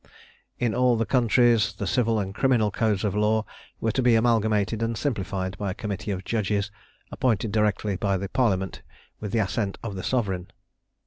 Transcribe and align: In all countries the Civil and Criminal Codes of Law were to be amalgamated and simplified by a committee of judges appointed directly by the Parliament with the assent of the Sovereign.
In 0.57 0.73
all 0.73 1.05
countries 1.05 1.73
the 1.73 1.85
Civil 1.85 2.19
and 2.19 2.33
Criminal 2.33 2.71
Codes 2.71 3.03
of 3.03 3.13
Law 3.13 3.45
were 3.79 3.91
to 3.91 4.01
be 4.01 4.15
amalgamated 4.15 4.81
and 4.81 4.97
simplified 4.97 5.55
by 5.59 5.69
a 5.69 5.75
committee 5.75 6.09
of 6.09 6.25
judges 6.25 6.71
appointed 7.11 7.51
directly 7.51 7.97
by 7.97 8.17
the 8.17 8.27
Parliament 8.27 8.81
with 9.19 9.31
the 9.31 9.37
assent 9.37 9.77
of 9.83 9.93
the 9.95 10.01
Sovereign. 10.03 10.47